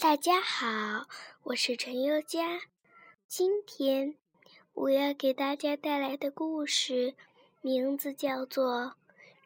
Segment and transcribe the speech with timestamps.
[0.00, 1.08] 大家好，
[1.42, 2.60] 我是陈优佳。
[3.26, 4.14] 今天
[4.72, 7.16] 我要给大家带来的故事
[7.62, 8.84] 名字叫做《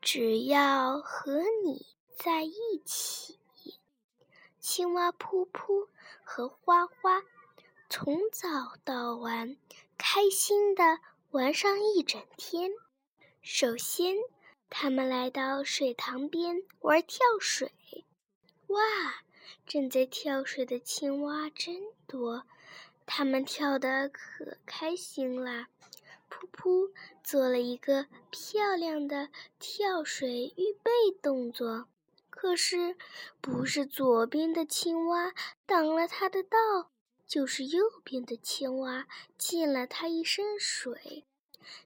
[0.02, 2.52] 只要和你在一
[2.84, 3.38] 起》。
[4.60, 5.88] 青蛙噗噗
[6.22, 7.22] 和花花
[7.88, 9.56] 从早到晚
[9.96, 10.98] 开心的
[11.30, 12.72] 玩上一整天。
[13.40, 14.16] 首先，
[14.68, 17.72] 他们来到水塘边玩跳水。
[18.66, 18.78] 哇！
[19.66, 22.44] 正在跳水的青蛙真多，
[23.06, 25.68] 它们跳得可开心啦！
[26.30, 26.90] 噗噗
[27.22, 30.90] 做了一个漂亮的跳水预备
[31.22, 31.88] 动作，
[32.30, 32.96] 可是
[33.40, 35.32] 不是左边的青蛙
[35.66, 36.90] 挡了它的道，
[37.26, 41.24] 就是右边的青蛙溅了它一身水。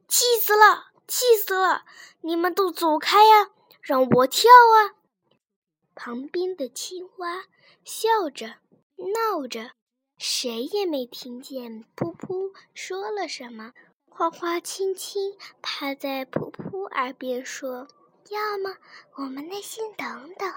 [0.09, 0.93] 气死了！
[1.09, 1.85] 气死了！
[2.21, 4.95] 你们都走开呀，让我跳啊！
[5.95, 7.47] 旁边的青蛙
[7.87, 8.47] 笑着
[8.97, 9.71] 闹着，
[10.19, 13.73] 谁也没听见噗噗说了什么。
[14.09, 17.87] 花花轻轻趴在噗噗耳边说
[18.29, 18.77] ：“要么
[19.15, 20.53] 我们耐心等等，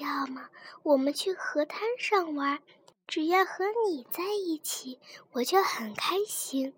[0.00, 0.48] 要么
[0.82, 2.60] 我们去河滩上玩。
[3.06, 4.98] 只要和你在一起，
[5.30, 6.74] 我就很开心。”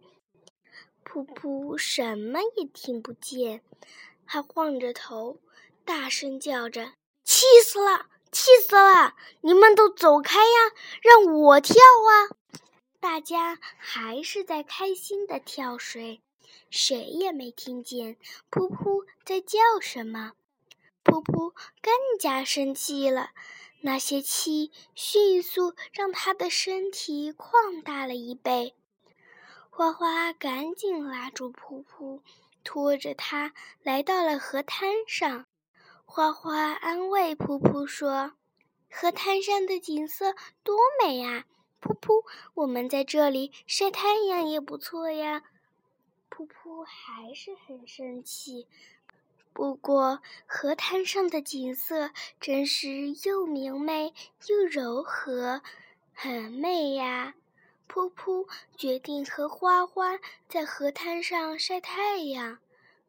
[1.02, 3.62] 噗噗什么也听不见，
[4.26, 5.40] 还晃着头，
[5.86, 6.92] 大声叫着。
[7.24, 8.10] 气死了！
[8.30, 9.14] 气死了！
[9.40, 12.12] 你们都走开呀，让我跳啊！
[13.00, 16.20] 大家还是在开心的跳水，
[16.70, 18.16] 谁也没听见
[18.50, 20.32] 噗噗在叫什么。
[21.04, 23.30] 噗噗更加生气了，
[23.80, 27.52] 那些气迅速让他的身体扩
[27.84, 28.74] 大了一倍。
[29.70, 32.20] 花花赶紧拉住噗噗，
[32.64, 35.46] 拖着他来到了河滩上。
[36.10, 38.32] 花花安慰噗噗说
[38.90, 41.44] ：“河滩上的景色多美啊！
[41.82, 45.42] 噗噗，我们在这里晒太阳也不错呀。”
[46.30, 48.66] 噗噗还是很生气。
[49.52, 52.10] 不过，河滩上的景色
[52.40, 54.14] 真是又明媚
[54.46, 55.60] 又柔和，
[56.14, 57.34] 很美呀！
[57.86, 60.18] 噗噗决定和花花
[60.48, 62.58] 在河滩上晒太阳。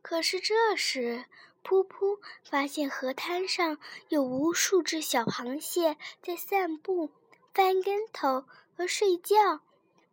[0.02, 1.26] 可是这时，
[1.64, 3.78] 噗噗发现河滩上
[4.08, 7.12] 有无数只小螃蟹在散步、
[7.54, 9.36] 翻跟头和睡觉。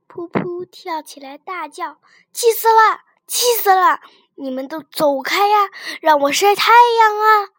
[0.09, 1.99] 噗噗跳起来大叫
[2.33, 3.01] ：“气死了！
[3.27, 4.01] 气死了！
[4.37, 5.71] 你们都走开呀，
[6.01, 7.51] 让我晒太阳啊！”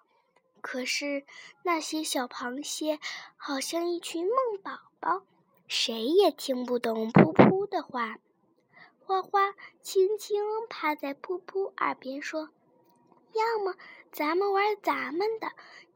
[0.62, 1.26] 可是
[1.64, 3.00] 那些小螃蟹
[3.36, 5.24] 好像一群梦宝宝，
[5.68, 8.18] 谁也听不懂噗噗的话。
[9.00, 12.50] 花花轻轻趴在噗噗耳边说。
[13.34, 13.76] 要么
[14.12, 15.52] 咱们玩咱们的，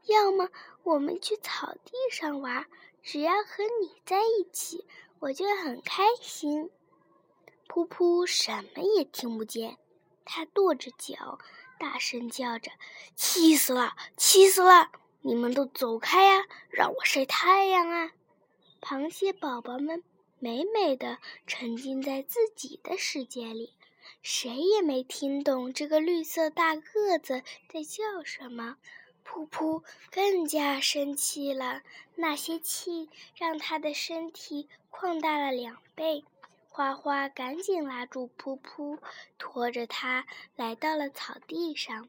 [0.06, 0.50] 要么
[0.82, 2.66] 我们去草地上玩。
[3.02, 4.86] 只要和你在一起，
[5.18, 6.70] 我就很开心。
[7.66, 9.78] 噗噗什么也听不见，
[10.24, 11.38] 他跺着脚，
[11.80, 12.70] 大声叫着
[13.16, 14.92] ：“气死了，气死了！
[15.22, 18.12] 你们都走开呀，让我晒太阳啊！”
[18.80, 20.04] 螃蟹宝宝们
[20.38, 23.74] 美美的沉浸在自己的世界里。
[24.20, 28.76] 谁也没听懂这个绿色大个子在叫什么，
[29.24, 31.82] 噗噗更加生气了。
[32.16, 36.24] 那些气让他的身体扩大了两倍。
[36.68, 38.98] 花花赶紧拉住噗噗，
[39.38, 42.08] 拖着他来到了草地上。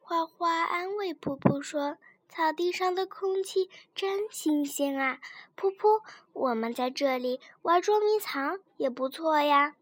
[0.00, 1.96] 花花安慰噗噗说
[2.28, 5.18] ：“草地上的空气真新鲜啊，
[5.56, 6.02] 噗噗，
[6.34, 9.76] 我们在这里玩捉迷藏也不错呀。”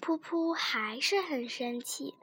[0.00, 2.14] 噗噗还是很生气，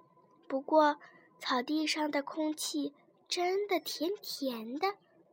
[0.48, 0.98] 不过
[1.40, 2.94] 草地上的空气
[3.28, 4.88] 真的甜甜的、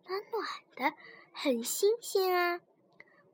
[0.06, 0.46] 暖暖
[0.76, 0.96] 的，
[1.32, 2.60] 很新鲜啊！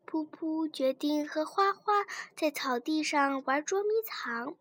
[0.06, 2.04] 噗噗决定和花花
[2.36, 4.54] 在草地上玩捉迷藏，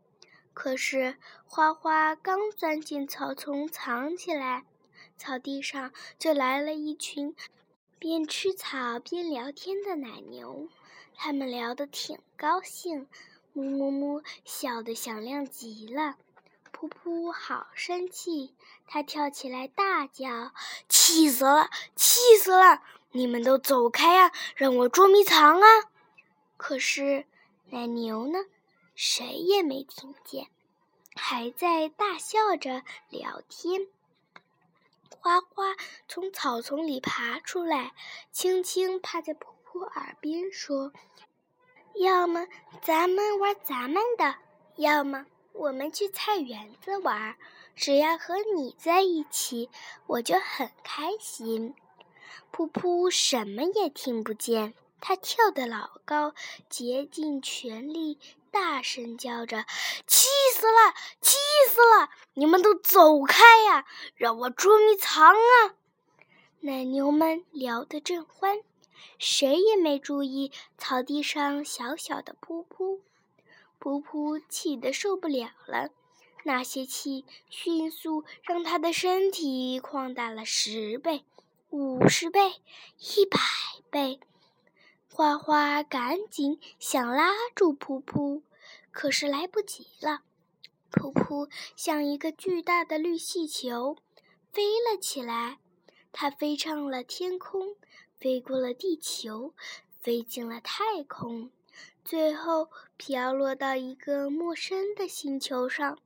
[0.54, 4.66] 可是花花刚钻进草丛藏起来，
[5.16, 7.36] 草地上就来了一群
[8.00, 10.68] 边吃草边聊天的奶牛，
[11.16, 13.08] 他们聊得挺高兴。
[13.54, 16.16] 木木木，笑得响亮极了。
[16.72, 18.56] 噗噗，好生气！
[18.88, 20.54] 他跳起来大叫
[20.88, 21.70] ：“气死了！
[21.96, 22.82] 气死了！
[23.12, 25.68] 你们都走开呀，让我捉迷藏啊！”
[26.58, 27.26] 可是
[27.72, 28.40] 奶牛呢？
[28.96, 30.48] 谁也没听见，
[31.16, 33.88] 还在大笑着聊天。
[35.10, 35.76] 花花
[36.08, 37.94] 从草丛里爬出来，
[38.32, 40.94] 轻轻趴在噗噗耳边说。
[41.96, 42.48] 要么
[42.82, 44.36] 咱们玩咱们的，
[44.78, 47.36] 要么我们去菜园子玩。
[47.76, 49.70] 只要和你在一起，
[50.08, 51.76] 我就很开心。
[52.52, 56.34] 噗噗什么也听不见，它跳得老高，
[56.70, 58.20] 竭尽全力，
[58.52, 59.66] 大声叫着
[60.08, 61.38] ：“气死了，气
[61.70, 62.10] 死了！
[62.34, 65.76] 你们都走开呀，让我捉迷藏啊！”
[66.62, 68.62] 奶牛们聊得正欢，
[69.18, 73.00] 谁也没注意草地上小小的噗噗。
[73.80, 75.90] 噗噗气得受不了了，
[76.44, 81.24] 那些气迅速让他的身体扩大了十倍、
[81.70, 82.56] 五十倍、
[83.00, 83.40] 一百
[83.90, 84.20] 倍。
[85.12, 88.42] 花花赶紧想拉住噗噗，
[88.92, 90.22] 可是来不及了。
[90.92, 93.98] 噗噗像一个巨大的绿气球
[94.52, 95.60] 飞了起来，
[96.12, 97.76] 它飞上了天空，
[98.20, 99.54] 飞过了地球，
[100.02, 101.52] 飞进了太空。
[102.04, 105.98] 最后飘落到一个陌生的星球上，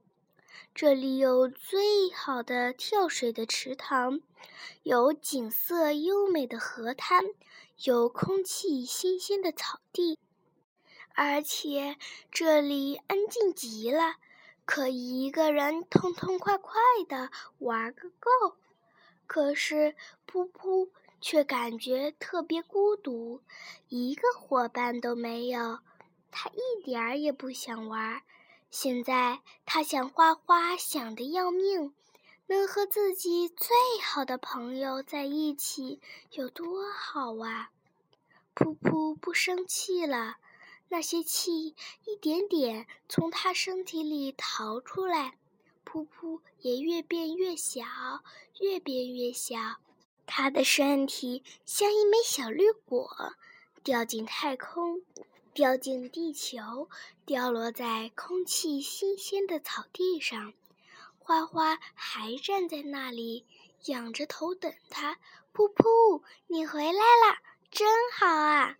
[0.75, 4.21] 这里有最好的跳水的池塘，
[4.83, 7.23] 有景色优美的河滩，
[7.85, 10.19] 有空气新鲜的草地，
[11.15, 11.97] 而且
[12.29, 14.17] 这里安静极了，
[14.65, 18.57] 可以一个人痛痛快快的玩个够。
[19.25, 19.95] 可是，
[20.27, 20.89] 噗噗
[21.23, 23.41] 却感觉特别孤独，
[23.87, 25.79] 一个伙伴都没有。
[26.29, 28.21] 他一点儿也不想玩，
[28.69, 31.95] 现在他想画画，想得要命。
[32.47, 33.69] 能和自己最
[34.03, 37.71] 好的朋友在一起有多好啊！
[38.53, 40.35] 噗噗不生气了，
[40.89, 41.73] 那些气
[42.03, 45.37] 一点点从他身体里逃出来，
[45.85, 47.81] 噗噗也越变越小，
[48.59, 49.55] 越变越小。
[50.25, 53.33] 他的身体像一枚小绿果，
[53.83, 55.01] 掉进太空。
[55.53, 56.89] 掉进地球，
[57.27, 60.53] 掉落在空气新鲜的草地上。
[61.19, 63.45] 花花还站在那里，
[63.85, 65.19] 仰着头等他。
[65.53, 67.39] 噗噗，你回来啦，
[67.69, 67.87] 真
[68.17, 68.77] 好啊！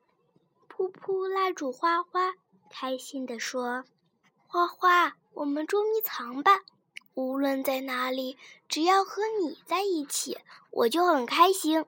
[0.67, 2.33] 噗噗拉住花花，
[2.71, 3.85] 开心地说
[4.47, 6.63] ：“花花，我们捉迷藏吧！
[7.15, 8.37] 无论在哪里，
[8.67, 10.37] 只要和你在一起，
[10.71, 11.85] 我就很开心。”